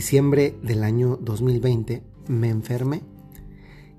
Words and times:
diciembre 0.00 0.56
del 0.62 0.82
año 0.82 1.18
2020 1.20 2.02
me 2.26 2.48
enfermé. 2.48 3.02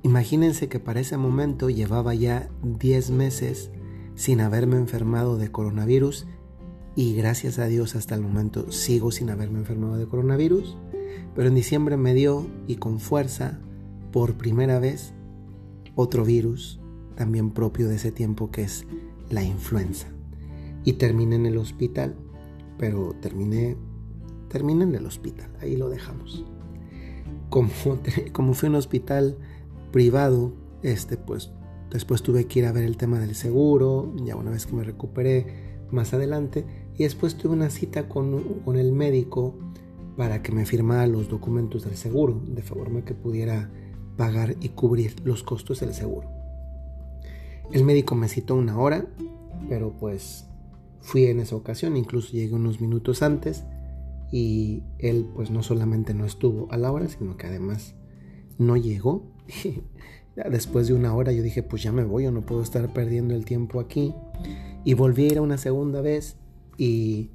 Imagínense 0.02 0.68
que 0.68 0.80
para 0.80 1.00
ese 1.00 1.16
momento 1.16 1.70
llevaba 1.70 2.16
ya 2.16 2.50
10 2.64 3.12
meses 3.12 3.70
sin 4.16 4.42
haberme 4.42 4.78
enfermado 4.78 5.38
de 5.38 5.52
coronavirus 5.52 6.26
y 6.96 7.14
gracias 7.14 7.60
a 7.60 7.68
Dios 7.68 7.96
hasta 7.96 8.16
el 8.16 8.22
momento 8.22 8.72
sigo 8.72 9.12
sin 9.12 9.30
haberme 9.30 9.60
enfermado 9.60 9.96
de 9.98 10.08
coronavirus, 10.08 10.76
pero 11.36 11.50
en 11.50 11.54
diciembre 11.54 11.98
me 11.98 12.16
dio 12.16 12.48
y 12.66 12.78
con 12.78 13.00
fuerza 13.00 13.60
por 14.12 14.34
primera 14.40 14.80
vez 14.80 15.14
otro 15.94 16.26
virus 16.26 16.80
también 17.16 17.52
propio 17.52 17.88
de 17.88 17.98
ese 17.98 18.12
tiempo 18.12 18.50
que 18.50 18.64
es 18.64 18.88
la 19.30 19.44
influenza. 19.44 20.08
Y 20.84 20.94
terminé 20.94 21.36
en 21.36 21.46
el 21.46 21.60
hospital, 21.60 22.16
pero 22.80 23.14
terminé, 23.22 23.78
terminé 24.52 24.84
en 24.84 24.96
el 24.96 25.06
hospital, 25.06 25.50
ahí 25.62 25.78
lo 25.78 25.90
dejamos. 25.90 26.46
Como, 27.50 27.70
como 28.34 28.54
fue 28.54 28.70
un 28.70 28.76
hospital 28.76 29.38
privado, 29.92 30.54
este, 30.84 31.18
pues 31.18 31.52
después 31.90 32.22
tuve 32.22 32.46
que 32.46 32.60
ir 32.60 32.66
a 32.66 32.72
ver 32.72 32.84
el 32.84 32.98
tema 32.98 33.20
del 33.20 33.36
seguro, 33.36 34.14
ya 34.24 34.36
una 34.36 34.52
vez 34.52 34.66
que 34.66 34.76
me 34.76 34.84
recuperé 34.84 35.48
más 35.92 36.14
adelante, 36.14 36.66
y 36.98 37.04
después 37.04 37.36
tuve 37.36 37.54
una 37.54 37.70
cita 37.70 38.10
con, 38.10 38.44
con 38.66 38.78
el 38.78 38.92
médico 38.92 39.56
para 40.18 40.42
que 40.42 40.52
me 40.52 40.66
firmara 40.66 41.08
los 41.08 41.30
documentos 41.30 41.86
del 41.86 41.96
seguro, 41.96 42.42
de 42.46 42.62
forma 42.62 43.04
que 43.06 43.14
pudiera 43.14 43.70
pagar 44.18 44.56
y 44.60 44.70
cubrir 44.70 45.16
los 45.24 45.44
costos 45.44 45.80
del 45.80 45.94
seguro. 45.94 46.30
El 47.72 47.86
médico 47.86 48.16
me 48.16 48.28
citó 48.28 48.56
una 48.56 48.78
hora, 48.78 49.06
pero 49.70 49.94
pues 49.98 50.46
fui 51.00 51.26
en 51.26 51.40
esa 51.40 51.56
ocasión, 51.56 51.96
incluso 51.96 52.34
llegué 52.34 52.54
unos 52.54 52.82
minutos 52.82 53.24
antes 53.24 53.64
y 54.32 54.84
él 55.00 55.28
pues 55.36 55.52
no 55.52 55.64
solamente 55.64 56.14
no 56.14 56.26
estuvo 56.26 56.72
a 56.72 56.78
la 56.78 56.92
hora, 56.92 57.08
sino 57.08 57.38
que 57.38 57.48
además 57.48 57.96
no 58.58 58.78
llegó. 58.78 59.24
Después 60.50 60.88
de 60.88 60.94
una 60.94 61.14
hora 61.14 61.32
yo 61.34 61.44
dije, 61.44 61.62
pues 61.62 61.84
ya 61.84 61.92
me 61.92 62.04
voy, 62.04 62.24
yo 62.24 62.32
no 62.32 62.42
puedo 62.42 62.62
estar 62.62 62.94
perdiendo 62.94 63.36
el 63.36 63.46
tiempo 63.46 63.80
aquí. 63.80 64.14
Y 64.86 64.94
volví 64.94 65.26
a 65.26 65.32
ir 65.34 65.42
una 65.42 65.58
segunda 65.58 66.02
vez 66.02 66.38
y, 66.78 67.30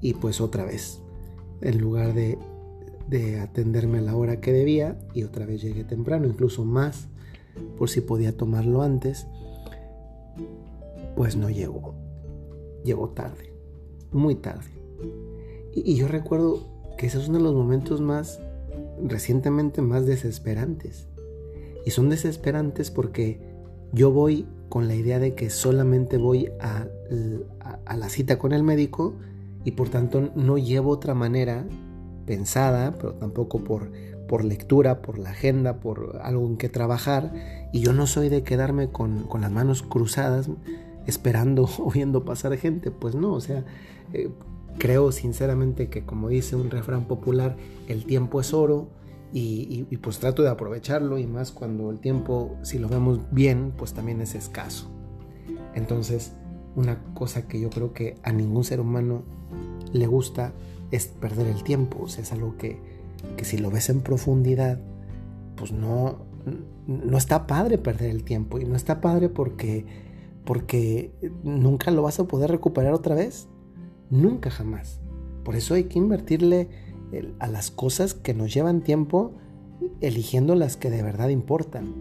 y 0.00 0.14
pues 0.14 0.40
otra 0.40 0.64
vez, 0.64 1.00
en 1.60 1.78
lugar 1.78 2.14
de, 2.14 2.38
de 3.08 3.40
atenderme 3.40 3.98
a 3.98 4.02
la 4.02 4.16
hora 4.16 4.40
que 4.40 4.52
debía, 4.52 4.98
y 5.14 5.24
otra 5.24 5.44
vez 5.44 5.60
llegué 5.60 5.84
temprano, 5.84 6.26
incluso 6.26 6.64
más, 6.64 7.08
por 7.76 7.90
si 7.90 8.00
podía 8.00 8.36
tomarlo 8.36 8.82
antes 8.82 9.26
pues 11.20 11.36
no 11.36 11.50
llegó. 11.50 11.94
Llegó 12.82 13.10
tarde, 13.10 13.52
muy 14.10 14.36
tarde. 14.36 14.70
Y, 15.74 15.94
yo 15.94 16.08
recuerdo 16.08 16.66
que 16.96 17.06
ese 17.06 17.18
es 17.18 17.28
uno 17.28 17.38
de 17.38 17.44
los 17.44 17.54
momentos 17.54 18.00
más, 18.00 18.40
recientemente 19.02 19.82
más 19.82 20.06
desesperantes. 20.06 21.08
Y 21.84 21.90
son 21.90 22.08
desesperantes 22.08 22.90
porque 22.90 23.40
yo 23.92 24.10
voy 24.10 24.46
con 24.68 24.86
la 24.86 24.94
idea 24.94 25.18
de 25.18 25.34
que 25.34 25.50
solamente 25.50 26.16
voy 26.16 26.50
a, 26.60 26.86
la 27.96 28.08
cita 28.08 28.38
con 28.38 28.52
el 28.52 28.62
médico 28.62 29.14
y 29.64 29.72
por 29.72 29.88
tanto 29.88 30.30
no 30.36 30.58
llevo 30.58 30.90
otra 30.90 31.14
manera 31.14 31.66
pensada, 32.24 32.94
pero 32.94 33.14
tampoco 33.14 33.64
por, 33.64 33.90
por 34.28 34.44
lectura, 34.44 35.02
por 35.02 35.18
la 35.18 35.30
agenda, 35.30 35.80
por 35.80 36.20
algo 36.22 36.46
en 36.46 36.56
que 36.56 36.68
trabajar. 36.68 37.32
Y 37.72 37.80
yo 37.80 37.92
no 37.92 38.06
soy 38.06 38.28
de 38.28 38.42
quedarme 38.42 38.90
con, 38.90 39.24
con 39.24 39.40
las 39.40 39.50
manos 39.50 39.82
cruzadas 39.82 40.48
esperando 41.06 41.68
o 41.78 41.90
viendo 41.90 42.24
pasar 42.24 42.56
gente. 42.56 42.90
Pues 42.90 43.14
no, 43.14 43.32
o 43.32 43.40
sea, 43.40 43.64
eh, 44.12 44.30
creo 44.78 45.12
sinceramente 45.12 45.88
que 45.88 46.04
como 46.04 46.28
dice 46.28 46.56
un 46.56 46.70
refrán 46.70 47.04
popular, 47.04 47.56
el 47.88 48.04
tiempo 48.04 48.40
es 48.40 48.52
oro 48.52 48.88
y, 49.32 49.84
pues 49.96 50.18
trato 50.18 50.42
de 50.42 50.48
aprovecharlo 50.48 51.18
y 51.18 51.26
más 51.26 51.52
cuando 51.52 51.90
el 51.90 52.00
tiempo, 52.00 52.56
si 52.62 52.78
lo 52.78 52.88
vemos 52.88 53.20
bien, 53.30 53.72
pues 53.76 53.94
también 53.94 54.20
es 54.20 54.34
escaso. 54.34 54.90
Entonces, 55.74 56.32
una 56.74 57.04
cosa 57.14 57.46
que 57.46 57.60
yo 57.60 57.70
creo 57.70 57.92
que 57.92 58.16
a 58.22 58.32
ningún 58.32 58.64
ser 58.64 58.80
humano 58.80 59.22
le 59.92 60.06
gusta 60.06 60.52
es 60.90 61.06
perder 61.06 61.46
el 61.46 61.62
tiempo. 61.62 62.00
O 62.02 62.08
sea, 62.08 62.24
es 62.24 62.32
algo 62.32 62.56
que, 62.56 62.80
que 63.36 63.44
si 63.44 63.56
lo 63.56 63.70
ves 63.70 63.88
en 63.88 64.00
profundidad, 64.00 64.80
pues 65.54 65.70
no, 65.70 66.26
no 66.88 67.16
está 67.16 67.46
padre 67.46 67.78
perder 67.78 68.10
el 68.10 68.24
tiempo. 68.24 68.58
Y 68.58 68.64
no 68.64 68.74
está 68.74 69.00
padre 69.00 69.28
porque 69.28 69.86
porque 70.44 71.12
nunca 71.44 71.90
lo 71.90 72.02
vas 72.02 72.18
a 72.18 72.24
poder 72.24 72.50
recuperar 72.50 72.92
otra 72.92 73.14
vez. 73.14 73.48
Nunca 74.10 74.50
jamás. 74.50 75.00
Por 75.44 75.56
eso 75.56 75.74
hay 75.74 75.84
que 75.84 75.98
invertirle 75.98 76.68
a 77.38 77.46
las 77.46 77.70
cosas 77.70 78.14
que 78.14 78.34
nos 78.34 78.52
llevan 78.52 78.82
tiempo, 78.82 79.32
eligiendo 80.00 80.54
las 80.54 80.76
que 80.76 80.90
de 80.90 81.02
verdad 81.02 81.28
importan. 81.28 81.94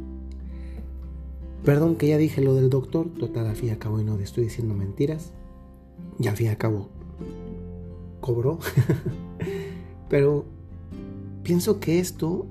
Perdón 1.63 1.95
que 1.95 2.07
ya 2.07 2.17
dije 2.17 2.41
lo 2.41 2.55
del 2.55 2.69
doctor, 2.69 3.09
total 3.13 3.47
al 3.47 3.55
fin 3.55 3.69
y 3.69 3.71
al 3.71 3.77
cabo 3.77 3.99
y 3.99 4.03
no 4.03 4.17
estoy 4.19 4.45
diciendo 4.45 4.73
mentiras. 4.73 5.31
Y 6.19 6.27
al 6.27 6.35
fin 6.35 6.47
y 6.47 6.49
al 6.49 6.57
cabo 6.57 6.89
cobró. 8.21 8.59
Pero 10.09 10.45
pienso 11.43 11.79
que 11.79 11.99
esto 11.99 12.45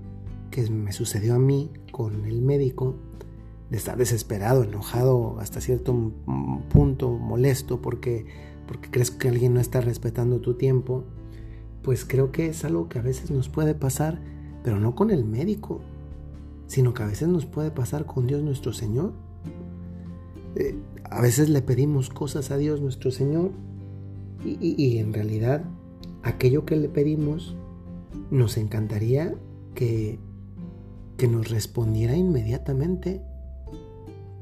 que 0.51 0.69
me 0.71 0.93
sucedió 0.93 1.35
a 1.35 1.39
mí 1.39 1.71
con 1.93 2.25
el 2.27 2.43
médico 2.43 2.97
de 3.71 3.77
estar 3.77 3.97
desesperado, 3.97 4.63
enojado, 4.63 5.39
hasta 5.41 5.61
cierto 5.61 6.13
punto 6.71 7.11
molesto 7.11 7.83
porque, 7.83 8.27
porque 8.69 8.91
crees 8.91 9.11
que 9.11 9.29
alguien 9.29 9.55
no 9.55 9.61
está 9.61 9.81
respetando 9.81 10.41
tu 10.41 10.55
tiempo, 10.55 11.05
pues 11.83 12.05
creo 12.05 12.31
que 12.31 12.47
es 12.47 12.65
algo 12.65 12.89
que 12.89 12.99
a 12.99 13.03
veces 13.03 13.31
nos 13.31 13.49
puede 13.49 13.75
pasar, 13.75 14.21
pero 14.63 14.79
no 14.79 14.95
con 14.95 15.11
el 15.11 15.25
médico, 15.25 15.81
sino 16.69 16.95
que 16.95 17.03
a 17.03 17.07
veces 17.07 17.29
nos 17.29 17.47
puede 17.47 17.71
pasar 17.71 18.07
con 18.07 18.27
Dios 18.27 18.43
nuestro 18.43 18.73
Señor. 18.73 19.13
Eh, 20.55 20.77
a 21.05 21.21
veces 21.21 21.49
le 21.49 21.63
pedimos 21.63 22.11
cosas 22.11 22.51
a 22.51 22.57
Dios 22.59 22.81
nuestro 22.81 23.11
Señor 23.11 23.51
y, 24.45 24.75
y 24.81 24.99
en 24.99 25.13
realidad 25.13 25.65
aquello 26.23 26.65
que 26.65 26.77
le 26.77 26.89
pedimos 26.89 27.57
nos 28.31 28.57
encantaría 28.57 29.35
que, 29.75 30.19
que 31.17 31.29
nos 31.29 31.51
respondiera 31.51 32.17
inmediatamente 32.17 33.23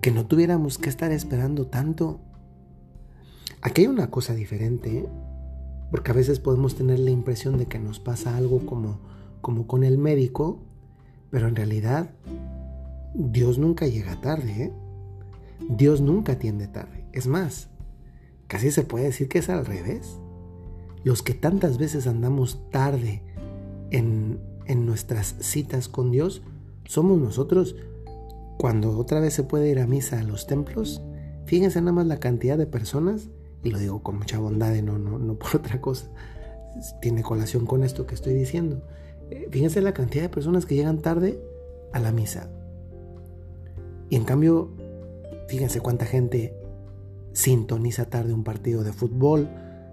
que 0.06 0.12
no 0.12 0.24
tuviéramos 0.24 0.78
que 0.78 0.88
estar 0.88 1.10
esperando 1.10 1.66
tanto. 1.66 2.20
Aquí 3.66 3.82
hay 3.82 3.88
una 3.88 4.12
cosa 4.12 4.32
diferente, 4.32 4.98
¿eh? 4.98 5.08
porque 5.90 6.12
a 6.12 6.14
veces 6.14 6.38
podemos 6.38 6.76
tener 6.76 7.00
la 7.00 7.10
impresión 7.10 7.58
de 7.58 7.66
que 7.66 7.80
nos 7.80 7.98
pasa 7.98 8.36
algo 8.36 8.64
como, 8.64 9.00
como 9.40 9.66
con 9.66 9.82
el 9.82 9.98
médico, 9.98 10.60
pero 11.30 11.48
en 11.48 11.56
realidad 11.56 12.10
Dios 13.12 13.58
nunca 13.58 13.88
llega 13.88 14.20
tarde, 14.20 14.62
¿eh? 14.62 14.72
Dios 15.68 16.00
nunca 16.00 16.34
atiende 16.34 16.68
tarde. 16.68 17.06
Es 17.12 17.26
más, 17.26 17.66
casi 18.46 18.70
se 18.70 18.84
puede 18.84 19.06
decir 19.06 19.28
que 19.28 19.40
es 19.40 19.48
al 19.48 19.66
revés. 19.66 20.16
Los 21.02 21.24
que 21.24 21.34
tantas 21.34 21.76
veces 21.76 22.06
andamos 22.06 22.70
tarde 22.70 23.24
en, 23.90 24.38
en 24.66 24.86
nuestras 24.86 25.34
citas 25.40 25.88
con 25.88 26.12
Dios, 26.12 26.40
somos 26.84 27.18
nosotros 27.18 27.74
cuando 28.58 28.96
otra 28.96 29.18
vez 29.18 29.34
se 29.34 29.42
puede 29.42 29.68
ir 29.68 29.80
a 29.80 29.88
misa 29.88 30.20
a 30.20 30.22
los 30.22 30.46
templos, 30.46 31.02
fíjense 31.46 31.80
nada 31.80 31.94
más 31.94 32.06
la 32.06 32.20
cantidad 32.20 32.56
de 32.56 32.66
personas, 32.66 33.28
y 33.66 33.70
lo 33.72 33.78
digo 33.78 34.00
con 34.00 34.18
mucha 34.18 34.38
bondad 34.38 34.74
y 34.74 34.82
no, 34.82 34.96
no, 34.96 35.18
no 35.18 35.34
por 35.34 35.56
otra 35.56 35.80
cosa, 35.80 36.06
tiene 37.00 37.22
colación 37.22 37.66
con 37.66 37.82
esto 37.82 38.06
que 38.06 38.14
estoy 38.14 38.34
diciendo. 38.34 38.80
Eh, 39.30 39.48
fíjense 39.50 39.80
la 39.80 39.92
cantidad 39.92 40.22
de 40.22 40.28
personas 40.28 40.66
que 40.66 40.76
llegan 40.76 41.02
tarde 41.02 41.40
a 41.92 41.98
la 41.98 42.12
misa. 42.12 42.48
Y 44.08 44.16
en 44.16 44.24
cambio, 44.24 44.70
fíjense 45.48 45.80
cuánta 45.80 46.06
gente 46.06 46.56
sintoniza 47.32 48.04
tarde 48.04 48.32
un 48.32 48.44
partido 48.44 48.84
de 48.84 48.92
fútbol, 48.92 49.48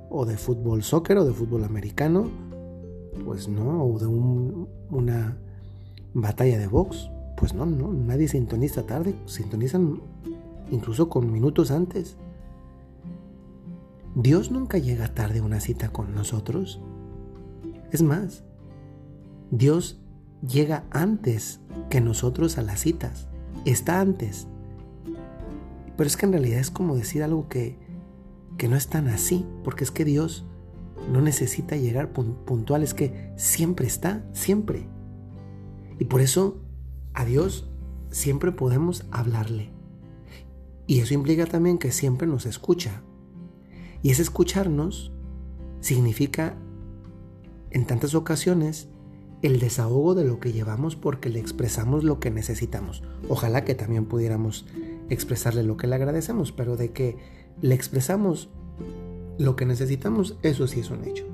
o 0.10 0.26
de 0.26 0.38
fútbol 0.38 0.84
soccer, 0.84 1.18
o 1.18 1.26
de 1.26 1.34
fútbol 1.34 1.64
americano, 1.64 2.30
pues 3.26 3.48
no, 3.48 3.84
o 3.84 3.98
de 3.98 4.06
una 4.06 5.38
batalla 6.14 6.60
de 6.60 6.68
box. 6.68 7.10
Pues 7.38 7.56
no, 7.56 7.66
no, 7.66 7.92
nadie 7.92 8.28
sintoniza 8.28 8.84
tarde, 8.84 9.16
sintonizan 9.26 10.00
incluso 10.70 11.10
con 11.10 11.32
minutos 11.32 11.72
antes. 11.72 12.18
Dios 14.16 14.52
nunca 14.52 14.78
llega 14.78 15.14
tarde 15.14 15.40
a 15.40 15.44
una 15.44 15.60
cita 15.60 15.90
con 15.90 16.14
nosotros. 16.14 16.80
Es 17.92 18.04
más, 18.04 18.44
Dios 19.50 20.00
llega 20.48 20.86
antes 20.92 21.62
que 21.90 22.00
nosotros 22.00 22.58
a 22.58 22.62
las 22.62 22.82
citas. 22.82 23.28
Está 23.66 24.02
antes. 24.02 24.48
Pero 25.98 26.08
es 26.08 26.18
que 26.18 26.26
en 26.26 26.34
realidad 26.34 26.60
es 26.60 26.70
como 26.70 26.96
decir 26.96 27.24
algo 27.24 27.48
que, 27.50 27.80
que 28.58 28.68
no 28.68 28.76
es 28.76 28.88
tan 28.88 29.08
así, 29.08 29.46
porque 29.64 29.84
es 29.84 29.92
que 29.92 30.06
Dios 30.06 30.46
no 31.12 31.22
necesita 31.22 31.76
llegar 31.76 32.14
puntual, 32.14 32.84
es 32.84 32.94
que 32.94 33.34
siempre 33.36 33.88
está, 33.88 34.24
siempre. 34.32 34.88
Y 36.00 36.06
por 36.06 36.22
eso 36.22 36.62
a 37.14 37.26
Dios 37.26 37.70
siempre 38.12 38.52
podemos 38.52 39.06
hablarle. 39.12 39.72
Y 40.86 41.00
eso 41.00 41.14
implica 41.14 41.46
también 41.46 41.78
que 41.78 41.92
siempre 41.92 42.28
nos 42.28 42.46
escucha. 42.46 43.02
Y 44.04 44.12
ese 44.12 44.22
escucharnos 44.22 45.12
significa 45.80 46.56
en 47.72 47.88
tantas 47.88 48.14
ocasiones 48.14 48.90
el 49.42 49.60
desahogo 49.60 50.14
de 50.14 50.24
lo 50.24 50.40
que 50.40 50.54
llevamos 50.54 50.96
porque 50.96 51.30
le 51.30 51.40
expresamos 51.40 52.04
lo 52.04 52.20
que 52.20 52.30
necesitamos. 52.30 53.04
Ojalá 53.28 53.66
que 53.66 53.76
también 53.76 54.06
pudiéramos 54.06 54.66
expresarle 55.10 55.64
lo 55.64 55.76
que 55.76 55.88
le 55.88 55.96
agradecemos, 55.96 56.52
pero 56.52 56.78
de 56.78 56.92
que 56.92 57.18
le 57.62 57.76
expresamos 57.76 58.50
lo 59.38 59.56
que 59.56 59.66
necesitamos, 59.66 60.38
eso 60.44 60.68
sí 60.68 60.80
es 60.80 60.90
un 60.90 61.04
hecho. 61.04 61.26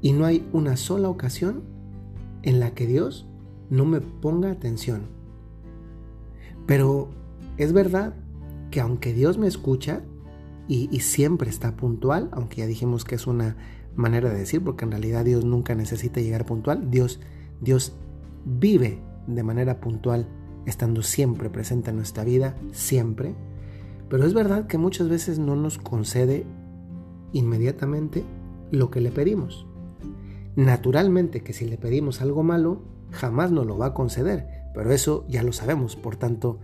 Y 0.00 0.12
no 0.12 0.24
hay 0.24 0.48
una 0.52 0.76
sola 0.76 1.08
ocasión 1.08 1.62
en 2.42 2.58
la 2.58 2.74
que 2.74 2.86
Dios 2.86 3.26
no 3.70 3.84
me 3.84 4.00
ponga 4.00 4.50
atención. 4.50 5.02
Pero 6.66 7.08
es 7.56 7.72
verdad 7.72 8.14
que 8.70 8.80
aunque 8.80 9.12
Dios 9.12 9.38
me 9.38 9.46
escucha 9.46 10.02
y, 10.68 11.00
siempre 11.00 11.50
está 11.50 11.76
puntual, 11.76 12.28
aunque 12.32 12.58
ya 12.58 12.66
dijimos 12.66 13.04
que 13.04 13.16
es 13.16 13.26
una 13.26 13.56
manera 13.94 14.30
de 14.30 14.38
decir, 14.38 14.62
porque 14.62 14.84
en 14.84 14.92
realidad 14.92 15.24
Dios 15.24 15.44
nunca 15.44 15.74
necesita 15.74 16.20
llegar 16.20 16.46
puntual, 16.46 16.90
Dios, 16.90 17.20
Dios 17.60 17.94
vive 18.44 19.00
de 19.26 19.42
manera 19.42 19.80
puntual, 19.80 20.26
estando 20.64 21.02
siempre 21.02 21.50
presente 21.50 21.90
en 21.90 21.96
nuestra 21.96 22.24
vida, 22.24 22.56
siempre. 22.70 23.34
Pero 24.08 24.24
es 24.24 24.34
verdad 24.34 24.66
que 24.66 24.78
muchas 24.78 25.08
veces 25.08 25.38
no 25.38 25.56
nos 25.56 25.78
concede 25.78 26.46
inmediatamente 27.32 28.24
lo 28.70 28.90
que 28.90 29.00
le 29.00 29.10
pedimos. 29.10 29.66
Naturalmente 30.54 31.42
que 31.42 31.52
si 31.52 31.66
le 31.66 31.78
pedimos 31.78 32.20
algo 32.20 32.42
malo, 32.42 32.82
jamás 33.10 33.50
nos 33.50 33.66
lo 33.66 33.78
va 33.78 33.86
a 33.86 33.94
conceder, 33.94 34.46
pero 34.74 34.90
eso 34.92 35.24
ya 35.28 35.42
lo 35.42 35.52
sabemos, 35.52 35.96
por 35.96 36.16
tanto, 36.16 36.60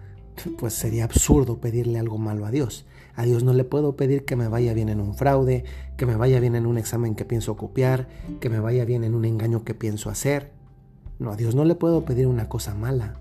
pues 0.59 0.75
sería 0.75 1.05
absurdo 1.05 1.59
pedirle 1.59 1.99
algo 1.99 2.19
malo 2.19 2.47
a 2.47 2.51
Dios. 2.51 2.87
A 3.19 3.25
Dios 3.25 3.43
no 3.43 3.53
le 3.53 3.65
puedo 3.65 3.97
pedir 3.97 4.25
que 4.25 4.37
me 4.37 4.47
vaya 4.47 4.73
bien 4.75 4.89
en 4.89 5.01
un 5.01 5.13
fraude, 5.13 5.65
que 5.97 6.07
me 6.07 6.15
vaya 6.15 6.39
bien 6.39 6.55
en 6.55 6.67
un 6.67 6.79
examen 6.79 7.17
que 7.17 7.25
pienso 7.25 7.57
copiar, 7.57 8.07
que 8.39 8.49
me 8.49 8.61
vaya 8.61 8.85
bien 8.85 9.03
en 9.03 9.17
un 9.17 9.25
engaño 9.25 9.65
que 9.65 9.75
pienso 9.75 10.09
hacer. 10.09 10.53
No, 11.19 11.33
a 11.33 11.37
Dios 11.37 11.57
no 11.57 11.65
le 11.65 11.75
puedo 11.75 12.05
pedir 12.05 12.29
una 12.29 12.49
cosa 12.49 12.77
mala, 12.77 13.21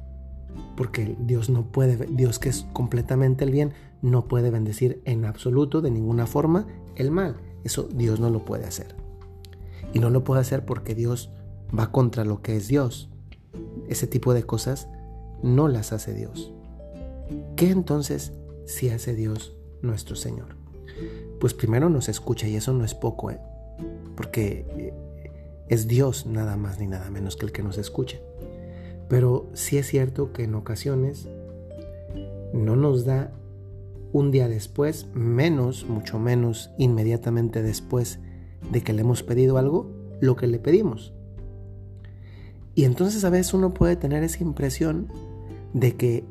porque 0.76 1.16
Dios 1.20 1.50
no 1.50 1.72
puede, 1.72 2.06
Dios 2.12 2.38
que 2.38 2.50
es 2.50 2.68
completamente 2.74 3.44
el 3.44 3.50
bien, 3.50 3.74
no 4.04 4.28
puede 4.28 4.52
bendecir 4.52 5.02
en 5.06 5.26
absoluto 5.26 5.82
de 5.82 5.90
ninguna 5.90 6.28
forma 6.28 6.68
el 6.96 7.10
mal. 7.10 7.38
Eso 7.64 7.90
Dios 7.92 8.20
no 8.20 8.30
lo 8.30 8.46
puede 8.46 8.66
hacer. 8.66 8.96
Y 9.96 10.00
no 10.00 10.12
lo 10.12 10.24
puede 10.24 10.42
hacer 10.42 10.64
porque 10.64 10.94
Dios 10.94 11.32
va 11.76 11.92
contra 11.92 12.24
lo 12.24 12.44
que 12.44 12.56
es 12.56 12.68
Dios. 12.68 13.10
Ese 13.88 14.06
tipo 14.06 14.36
de 14.36 14.44
cosas 14.44 14.90
no 15.42 15.68
las 15.68 15.92
hace 15.92 16.14
Dios. 16.14 16.54
¿Qué 17.56 17.72
entonces 17.72 18.34
si 18.68 18.92
hace 18.92 19.16
Dios 19.16 19.57
nuestro 19.82 20.16
Señor? 20.16 20.56
Pues 21.40 21.54
primero 21.54 21.90
nos 21.90 22.10
escucha 22.10 22.48
y 22.48 22.56
eso 22.56 22.74
no 22.74 22.84
es 22.84 22.94
poco, 22.96 23.32
¿eh? 23.32 23.40
porque 24.16 24.66
eh, 24.78 24.94
es 25.70 25.88
Dios 25.88 26.26
nada 26.26 26.58
más 26.58 26.80
ni 26.80 26.88
nada 26.88 27.10
menos 27.12 27.36
que 27.36 27.46
el 27.46 27.52
que 27.52 27.64
nos 27.64 27.78
escucha. 27.78 28.18
Pero 29.10 29.50
sí 29.54 29.78
es 29.78 29.88
cierto 29.88 30.34
que 30.34 30.44
en 30.44 30.56
ocasiones 30.56 31.28
no 32.54 32.76
nos 32.76 33.06
da 33.06 33.32
un 34.12 34.32
día 34.32 34.48
después, 34.48 35.08
menos, 35.14 35.86
mucho 35.88 36.20
menos 36.20 36.72
inmediatamente 36.78 37.62
después 37.62 38.20
de 38.72 38.82
que 38.82 38.94
le 38.94 39.02
hemos 39.02 39.24
pedido 39.24 39.58
algo, 39.58 39.92
lo 40.20 40.36
que 40.36 40.48
le 40.48 40.60
pedimos. 40.60 41.14
Y 42.74 42.86
entonces 42.86 43.24
a 43.24 43.30
veces 43.30 43.54
uno 43.54 43.74
puede 43.74 43.96
tener 43.96 44.24
esa 44.24 44.44
impresión 44.44 45.08
de 45.74 45.96
que 45.96 46.26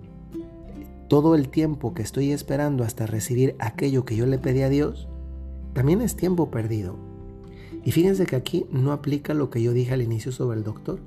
todo 1.08 1.34
el 1.34 1.48
tiempo 1.48 1.94
que 1.94 2.02
estoy 2.02 2.32
esperando 2.32 2.84
hasta 2.84 3.06
recibir 3.06 3.56
aquello 3.58 4.04
que 4.04 4.16
yo 4.16 4.26
le 4.26 4.38
pedí 4.38 4.62
a 4.62 4.68
Dios, 4.68 5.08
también 5.72 6.00
es 6.00 6.16
tiempo 6.16 6.50
perdido. 6.50 6.96
Y 7.84 7.92
fíjense 7.92 8.26
que 8.26 8.36
aquí 8.36 8.66
no 8.70 8.92
aplica 8.92 9.34
lo 9.34 9.50
que 9.50 9.62
yo 9.62 9.72
dije 9.72 9.94
al 9.94 10.02
inicio 10.02 10.32
sobre 10.32 10.58
el 10.58 10.64
doctor. 10.64 11.00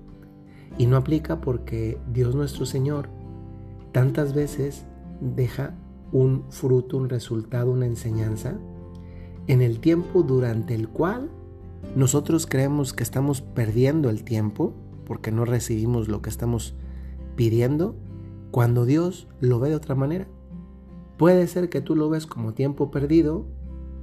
Y 0.77 0.85
no 0.85 0.95
aplica 0.95 1.41
porque 1.41 1.97
Dios 2.13 2.35
nuestro 2.35 2.65
Señor 2.65 3.09
tantas 3.91 4.33
veces 4.33 4.85
deja 5.19 5.75
un 6.11 6.45
fruto, 6.49 6.97
un 6.97 7.09
resultado, 7.09 7.71
una 7.71 7.85
enseñanza 7.85 8.57
en 9.47 9.61
el 9.61 9.79
tiempo 9.79 10.23
durante 10.23 10.75
el 10.75 10.87
cual 10.87 11.29
nosotros 11.95 12.45
creemos 12.45 12.93
que 12.93 13.03
estamos 13.03 13.41
perdiendo 13.41 14.09
el 14.09 14.23
tiempo 14.23 14.73
porque 15.05 15.31
no 15.31 15.43
recibimos 15.43 16.07
lo 16.07 16.21
que 16.21 16.29
estamos 16.29 16.75
pidiendo, 17.35 17.95
cuando 18.51 18.85
Dios 18.85 19.27
lo 19.39 19.59
ve 19.59 19.69
de 19.69 19.75
otra 19.75 19.95
manera. 19.95 20.27
Puede 21.17 21.47
ser 21.47 21.69
que 21.69 21.81
tú 21.81 21.95
lo 21.95 22.09
ves 22.09 22.25
como 22.25 22.53
tiempo 22.53 22.91
perdido, 22.91 23.45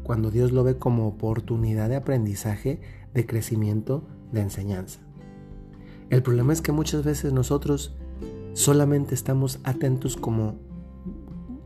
cuando 0.02 0.30
Dios 0.30 0.52
lo 0.52 0.62
ve 0.62 0.78
como 0.78 1.08
oportunidad 1.08 1.88
de 1.88 1.96
aprendizaje, 1.96 2.80
de 3.14 3.26
crecimiento, 3.26 4.04
de 4.32 4.42
enseñanza. 4.42 5.00
El 6.10 6.22
problema 6.22 6.52
es 6.52 6.62
que 6.62 6.72
muchas 6.72 7.04
veces 7.04 7.32
nosotros 7.32 7.96
solamente 8.52 9.14
estamos 9.14 9.58
atentos 9.64 10.16
como 10.16 10.58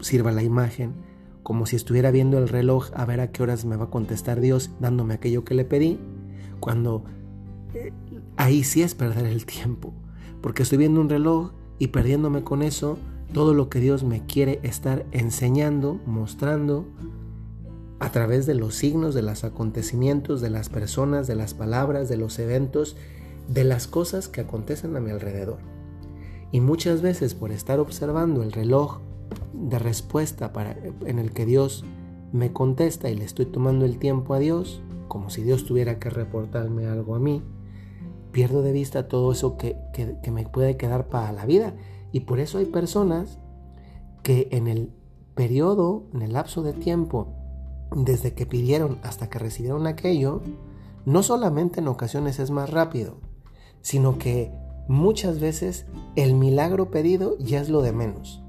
sirva 0.00 0.32
la 0.32 0.42
imagen, 0.42 0.94
como 1.42 1.66
si 1.66 1.76
estuviera 1.76 2.10
viendo 2.10 2.38
el 2.38 2.48
reloj 2.48 2.90
a 2.94 3.04
ver 3.04 3.20
a 3.20 3.30
qué 3.30 3.42
horas 3.42 3.64
me 3.64 3.76
va 3.76 3.86
a 3.86 3.90
contestar 3.90 4.40
Dios 4.40 4.70
dándome 4.80 5.14
aquello 5.14 5.44
que 5.44 5.54
le 5.54 5.64
pedí, 5.64 5.98
cuando 6.60 7.04
eh, 7.74 7.92
ahí 8.36 8.64
sí 8.64 8.82
es 8.82 8.94
perder 8.94 9.26
el 9.26 9.44
tiempo, 9.46 9.92
porque 10.40 10.62
estoy 10.62 10.78
viendo 10.78 11.00
un 11.00 11.08
reloj 11.08 11.52
y 11.80 11.88
perdiéndome 11.88 12.44
con 12.44 12.62
eso 12.62 12.98
todo 13.32 13.54
lo 13.54 13.68
que 13.68 13.80
Dios 13.80 14.04
me 14.04 14.24
quiere 14.26 14.60
estar 14.62 15.06
enseñando, 15.10 15.98
mostrando 16.06 16.86
a 17.98 18.12
través 18.12 18.46
de 18.46 18.54
los 18.54 18.74
signos, 18.74 19.14
de 19.14 19.22
los 19.22 19.44
acontecimientos, 19.44 20.40
de 20.40 20.50
las 20.50 20.68
personas, 20.68 21.26
de 21.26 21.36
las 21.36 21.54
palabras, 21.54 22.08
de 22.08 22.18
los 22.18 22.38
eventos, 22.38 22.96
de 23.48 23.64
las 23.64 23.86
cosas 23.86 24.28
que 24.28 24.42
acontecen 24.42 24.94
a 24.94 25.00
mi 25.00 25.10
alrededor. 25.10 25.58
Y 26.52 26.60
muchas 26.60 27.02
veces 27.02 27.34
por 27.34 27.50
estar 27.50 27.80
observando 27.80 28.42
el 28.42 28.52
reloj 28.52 29.00
de 29.52 29.78
respuesta 29.78 30.52
para, 30.52 30.76
en 31.06 31.18
el 31.18 31.32
que 31.32 31.46
Dios 31.46 31.84
me 32.32 32.52
contesta 32.52 33.08
y 33.10 33.16
le 33.16 33.24
estoy 33.24 33.46
tomando 33.46 33.86
el 33.86 33.98
tiempo 33.98 34.34
a 34.34 34.38
Dios, 34.38 34.82
como 35.08 35.30
si 35.30 35.42
Dios 35.42 35.64
tuviera 35.64 35.98
que 35.98 36.10
reportarme 36.10 36.86
algo 36.86 37.14
a 37.14 37.18
mí, 37.18 37.42
pierdo 38.32 38.62
de 38.62 38.72
vista 38.72 39.08
todo 39.08 39.32
eso 39.32 39.56
que, 39.56 39.76
que, 39.92 40.30
me 40.30 40.46
puede 40.46 40.76
quedar 40.76 41.08
para 41.08 41.32
la 41.32 41.46
vida. 41.46 41.74
Y 42.12 42.20
por 42.20 42.40
eso 42.40 42.58
hay 42.58 42.66
personas 42.66 43.38
que 44.22 44.48
en 44.50 44.66
el 44.66 44.92
periodo, 45.34 46.04
en 46.12 46.22
el 46.22 46.32
lapso 46.32 46.62
de 46.62 46.72
tiempo, 46.72 47.28
desde 47.94 48.34
que 48.34 48.46
pidieron 48.46 48.98
hasta 49.02 49.28
que 49.28 49.38
recibieron 49.38 49.86
aquello, 49.86 50.42
no 51.04 51.22
solamente 51.22 51.80
en 51.80 51.88
ocasiones 51.88 52.38
es 52.38 52.50
más 52.50 52.70
rápido, 52.70 53.18
sino 53.80 54.18
que 54.18 54.52
muchas 54.88 55.40
veces 55.40 55.86
el 56.16 56.34
milagro 56.34 56.90
pedido 56.90 57.36
ya 57.38 57.60
es 57.60 57.68
lo 57.68 57.82
de 57.82 57.92
menos 57.92 58.42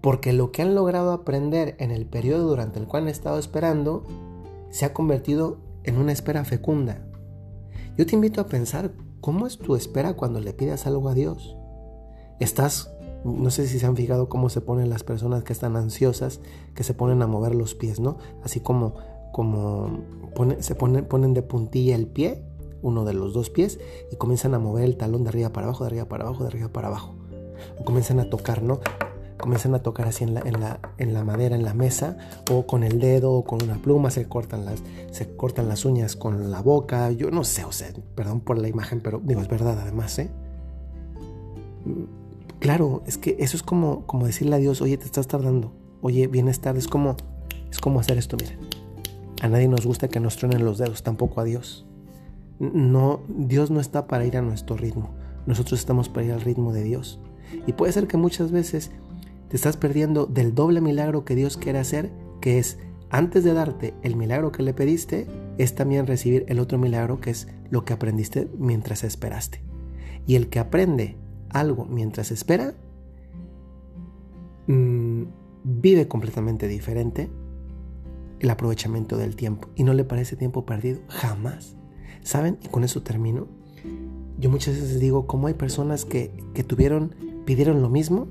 porque 0.00 0.32
lo 0.32 0.52
que 0.52 0.62
han 0.62 0.74
logrado 0.74 1.12
aprender 1.12 1.76
en 1.78 1.90
el 1.90 2.06
periodo 2.06 2.48
durante 2.48 2.78
el 2.78 2.86
cual 2.86 3.04
han 3.04 3.08
estado 3.08 3.38
esperando 3.38 4.04
se 4.70 4.84
ha 4.84 4.92
convertido 4.92 5.58
en 5.84 5.98
una 5.98 6.12
espera 6.12 6.44
fecunda. 6.44 7.04
Yo 7.98 8.06
te 8.06 8.14
invito 8.14 8.40
a 8.40 8.46
pensar 8.46 8.92
cómo 9.20 9.48
es 9.48 9.58
tu 9.58 9.74
espera 9.74 10.14
cuando 10.14 10.38
le 10.38 10.52
pidas 10.52 10.86
algo 10.86 11.08
a 11.08 11.14
Dios. 11.14 11.56
Estás, 12.38 12.92
no 13.24 13.50
sé 13.50 13.66
si 13.66 13.80
se 13.80 13.86
han 13.86 13.96
fijado 13.96 14.28
cómo 14.28 14.50
se 14.50 14.60
ponen 14.60 14.88
las 14.88 15.02
personas 15.02 15.42
que 15.42 15.52
están 15.52 15.74
ansiosas, 15.74 16.38
que 16.76 16.84
se 16.84 16.94
ponen 16.94 17.22
a 17.22 17.26
mover 17.26 17.56
los 17.56 17.74
pies, 17.74 17.98
¿no? 17.98 18.18
Así 18.44 18.60
como, 18.60 18.94
como 19.32 20.04
se 20.60 20.76
ponen, 20.76 21.06
ponen 21.06 21.34
de 21.34 21.42
puntilla 21.42 21.96
el 21.96 22.06
pie, 22.06 22.44
uno 22.82 23.04
de 23.04 23.14
los 23.14 23.32
dos 23.32 23.50
pies, 23.50 23.80
y 24.12 24.14
comienzan 24.14 24.54
a 24.54 24.60
mover 24.60 24.84
el 24.84 24.96
talón 24.96 25.24
de 25.24 25.30
arriba 25.30 25.48
para 25.48 25.66
abajo, 25.66 25.82
de 25.82 25.88
arriba 25.88 26.04
para 26.04 26.24
abajo, 26.24 26.44
de 26.44 26.50
arriba 26.50 26.68
para 26.68 26.86
abajo. 26.86 27.16
O 27.80 27.84
comienzan 27.84 28.20
a 28.20 28.30
tocar, 28.30 28.62
¿no? 28.62 28.78
Comienzan 29.38 29.74
a 29.74 29.78
tocar 29.78 30.08
así 30.08 30.24
en 30.24 30.34
la, 30.34 30.40
en 30.40 30.60
la, 30.60 30.80
en 30.98 31.14
la 31.14 31.24
madera, 31.24 31.56
en 31.56 31.62
la 31.62 31.74
mesa, 31.74 32.18
o 32.50 32.66
con 32.66 32.82
el 32.82 33.00
dedo, 33.00 33.32
o 33.32 33.44
con 33.44 33.62
una 33.62 33.76
pluma, 33.76 34.10
se 34.10 34.26
cortan, 34.26 34.64
las, 34.64 34.82
se 35.10 35.34
cortan 35.36 35.68
las 35.68 35.84
uñas 35.84 36.16
con 36.16 36.50
la 36.50 36.60
boca, 36.60 37.10
yo 37.12 37.30
no 37.30 37.44
sé, 37.44 37.64
o 37.64 37.72
sea, 37.72 37.88
perdón 38.14 38.40
por 38.40 38.58
la 38.58 38.68
imagen, 38.68 39.00
pero 39.00 39.20
digo, 39.24 39.40
es 39.40 39.48
verdad 39.48 39.78
además, 39.80 40.18
¿eh? 40.18 40.30
Claro, 42.58 43.02
es 43.06 43.18
que 43.18 43.36
eso 43.38 43.56
es 43.56 43.62
como, 43.62 44.04
como 44.06 44.26
decirle 44.26 44.56
a 44.56 44.58
Dios, 44.58 44.82
oye, 44.82 44.98
te 44.98 45.04
estás 45.04 45.28
tardando, 45.28 45.72
oye, 46.02 46.26
vienes 46.26 46.60
tarde, 46.60 46.80
es 46.80 46.88
como, 46.88 47.16
es 47.70 47.78
como 47.78 48.00
hacer 48.00 48.18
esto, 48.18 48.36
miren. 48.36 48.58
A 49.40 49.48
nadie 49.48 49.68
nos 49.68 49.86
gusta 49.86 50.08
que 50.08 50.18
nos 50.18 50.36
truenen 50.36 50.64
los 50.64 50.78
dedos, 50.78 51.04
tampoco 51.04 51.40
a 51.40 51.44
Dios. 51.44 51.86
No, 52.58 53.20
Dios 53.28 53.70
no 53.70 53.78
está 53.78 54.08
para 54.08 54.26
ir 54.26 54.36
a 54.36 54.42
nuestro 54.42 54.76
ritmo, 54.76 55.14
nosotros 55.46 55.78
estamos 55.78 56.08
para 56.08 56.26
ir 56.26 56.32
al 56.32 56.40
ritmo 56.40 56.72
de 56.72 56.82
Dios. 56.82 57.20
Y 57.66 57.72
puede 57.72 57.92
ser 57.92 58.08
que 58.08 58.16
muchas 58.16 58.50
veces 58.50 58.90
te 59.48 59.56
estás 59.56 59.76
perdiendo 59.76 60.26
del 60.26 60.54
doble 60.54 60.80
milagro 60.80 61.24
que 61.24 61.34
Dios 61.34 61.56
quiere 61.56 61.78
hacer, 61.78 62.12
que 62.40 62.58
es, 62.58 62.78
antes 63.10 63.44
de 63.44 63.54
darte 63.54 63.94
el 64.02 64.16
milagro 64.16 64.52
que 64.52 64.62
le 64.62 64.74
pediste, 64.74 65.26
es 65.56 65.74
también 65.74 66.06
recibir 66.06 66.44
el 66.48 66.58
otro 66.58 66.78
milagro 66.78 67.20
que 67.20 67.30
es 67.30 67.48
lo 67.70 67.84
que 67.84 67.94
aprendiste 67.94 68.48
mientras 68.58 69.04
esperaste. 69.04 69.62
Y 70.26 70.34
el 70.36 70.48
que 70.48 70.58
aprende 70.58 71.16
algo 71.48 71.86
mientras 71.86 72.30
espera, 72.30 72.74
mm, 74.66 75.22
vive 75.64 76.06
completamente 76.08 76.68
diferente 76.68 77.30
el 78.40 78.50
aprovechamiento 78.50 79.16
del 79.16 79.34
tiempo 79.34 79.68
y 79.74 79.82
no 79.82 79.94
le 79.94 80.04
parece 80.04 80.36
tiempo 80.36 80.66
perdido, 80.66 81.00
jamás. 81.08 81.76
¿Saben? 82.22 82.58
Y 82.62 82.68
con 82.68 82.84
eso 82.84 83.02
termino. 83.02 83.48
yo 84.38 84.50
muchas 84.50 84.74
veces 84.74 85.00
digo 85.00 85.26
cómo 85.26 85.46
hay 85.46 85.54
personas 85.54 86.04
que, 86.04 86.32
que 86.54 86.62
tuvieron, 86.62 87.14
pidieron 87.44 87.80
lo 87.82 87.88
mismo, 87.88 88.28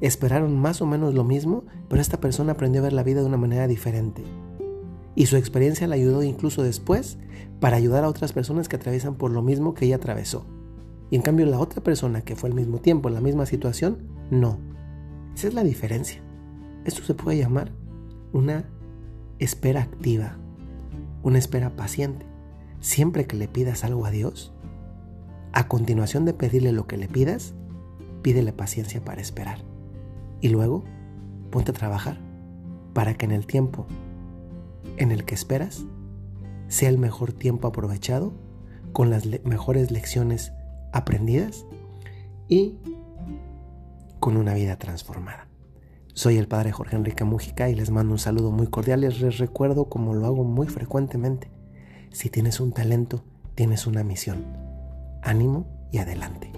esperaron 0.00 0.58
más 0.58 0.82
o 0.82 0.86
menos 0.86 1.14
lo 1.14 1.24
mismo, 1.24 1.64
pero 1.88 2.00
esta 2.00 2.20
persona 2.20 2.52
aprendió 2.52 2.80
a 2.80 2.84
ver 2.84 2.92
la 2.92 3.02
vida 3.02 3.20
de 3.20 3.26
una 3.26 3.36
manera 3.36 3.66
diferente. 3.66 4.22
Y 5.14 5.26
su 5.26 5.36
experiencia 5.36 5.86
le 5.86 5.94
ayudó 5.94 6.22
incluso 6.22 6.62
después 6.62 7.18
para 7.60 7.76
ayudar 7.76 8.04
a 8.04 8.08
otras 8.08 8.32
personas 8.32 8.68
que 8.68 8.76
atraviesan 8.76 9.14
por 9.14 9.30
lo 9.30 9.42
mismo 9.42 9.74
que 9.74 9.86
ella 9.86 9.96
atravesó. 9.96 10.44
Y 11.10 11.16
en 11.16 11.22
cambio 11.22 11.46
la 11.46 11.58
otra 11.58 11.82
persona 11.82 12.20
que 12.20 12.36
fue 12.36 12.50
al 12.50 12.54
mismo 12.54 12.78
tiempo 12.78 13.08
en 13.08 13.14
la 13.14 13.20
misma 13.20 13.46
situación, 13.46 13.98
no. 14.30 14.58
Esa 15.34 15.48
es 15.48 15.54
la 15.54 15.64
diferencia. 15.64 16.20
Esto 16.84 17.02
se 17.02 17.14
puede 17.14 17.38
llamar 17.38 17.72
una 18.32 18.68
espera 19.38 19.82
activa, 19.82 20.36
una 21.22 21.38
espera 21.38 21.76
paciente. 21.76 22.26
Siempre 22.80 23.26
que 23.26 23.36
le 23.36 23.48
pidas 23.48 23.84
algo 23.84 24.04
a 24.04 24.10
Dios, 24.10 24.52
a 25.52 25.68
continuación 25.68 26.26
de 26.26 26.34
pedirle 26.34 26.72
lo 26.72 26.86
que 26.86 26.98
le 26.98 27.08
pidas, 27.08 27.54
pídele 28.22 28.52
paciencia 28.52 29.02
para 29.02 29.22
esperar. 29.22 29.75
Y 30.40 30.48
luego, 30.48 30.84
ponte 31.50 31.70
a 31.70 31.74
trabajar 31.74 32.18
para 32.92 33.14
que 33.14 33.26
en 33.26 33.32
el 33.32 33.46
tiempo 33.46 33.86
en 34.96 35.10
el 35.10 35.24
que 35.24 35.34
esperas 35.34 35.84
sea 36.68 36.88
el 36.88 36.98
mejor 36.98 37.32
tiempo 37.32 37.68
aprovechado 37.68 38.32
con 38.92 39.10
las 39.10 39.26
mejores 39.44 39.90
lecciones 39.90 40.52
aprendidas 40.92 41.66
y 42.48 42.78
con 44.20 44.36
una 44.36 44.54
vida 44.54 44.78
transformada. 44.78 45.48
Soy 46.14 46.38
el 46.38 46.48
padre 46.48 46.72
Jorge 46.72 46.96
Enrique 46.96 47.24
Mújica 47.24 47.68
y 47.68 47.74
les 47.74 47.90
mando 47.90 48.12
un 48.12 48.18
saludo 48.18 48.50
muy 48.50 48.68
cordial. 48.68 49.02
Les 49.02 49.38
recuerdo, 49.38 49.90
como 49.90 50.14
lo 50.14 50.24
hago 50.24 50.44
muy 50.44 50.66
frecuentemente, 50.66 51.50
si 52.10 52.30
tienes 52.30 52.58
un 52.58 52.72
talento, 52.72 53.22
tienes 53.54 53.86
una 53.86 54.02
misión. 54.02 54.44
Ánimo 55.22 55.66
y 55.92 55.98
adelante. 55.98 56.50